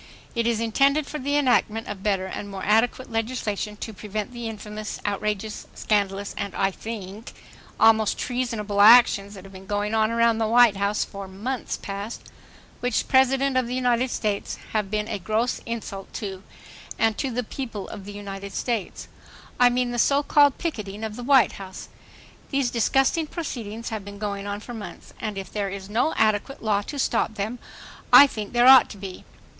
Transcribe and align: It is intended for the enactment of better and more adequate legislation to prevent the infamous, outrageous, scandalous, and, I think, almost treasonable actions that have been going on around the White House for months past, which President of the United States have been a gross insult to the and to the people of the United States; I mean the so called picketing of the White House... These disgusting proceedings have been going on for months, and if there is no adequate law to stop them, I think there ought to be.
It 0.33 0.47
is 0.47 0.59
intended 0.59 1.05
for 1.05 1.19
the 1.19 1.37
enactment 1.37 1.87
of 1.87 2.01
better 2.01 2.25
and 2.25 2.49
more 2.49 2.63
adequate 2.65 3.11
legislation 3.11 3.77
to 3.77 3.93
prevent 3.93 4.31
the 4.33 4.49
infamous, 4.49 4.99
outrageous, 5.05 5.67
scandalous, 5.75 6.33
and, 6.39 6.55
I 6.55 6.71
think, 6.71 7.33
almost 7.79 8.17
treasonable 8.17 8.81
actions 8.81 9.35
that 9.35 9.43
have 9.43 9.53
been 9.53 9.67
going 9.67 9.93
on 9.93 10.09
around 10.09 10.39
the 10.39 10.47
White 10.47 10.77
House 10.77 11.05
for 11.05 11.27
months 11.27 11.77
past, 11.77 12.23
which 12.79 13.07
President 13.07 13.55
of 13.55 13.67
the 13.67 13.75
United 13.75 14.09
States 14.09 14.57
have 14.73 14.89
been 14.89 15.07
a 15.07 15.19
gross 15.19 15.61
insult 15.67 16.11
to 16.13 16.37
the 16.37 16.41
and 16.97 17.15
to 17.19 17.29
the 17.29 17.43
people 17.43 17.87
of 17.89 18.05
the 18.05 18.11
United 18.13 18.53
States; 18.53 19.07
I 19.59 19.69
mean 19.69 19.91
the 19.91 19.99
so 19.99 20.23
called 20.23 20.57
picketing 20.57 21.03
of 21.03 21.15
the 21.15 21.21
White 21.23 21.51
House... 21.61 21.89
These 22.49 22.71
disgusting 22.71 23.27
proceedings 23.27 23.89
have 23.89 24.03
been 24.03 24.17
going 24.17 24.47
on 24.47 24.61
for 24.61 24.73
months, 24.73 25.13
and 25.21 25.37
if 25.37 25.51
there 25.53 25.69
is 25.69 25.91
no 25.91 26.15
adequate 26.17 26.63
law 26.63 26.81
to 26.81 26.97
stop 26.97 27.35
them, 27.35 27.59
I 28.11 28.25
think 28.25 28.51
there 28.53 28.65
ought 28.67 28.89
to 28.89 28.97
be. 28.97 29.25